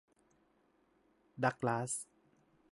[1.43, 1.91] ดักลาส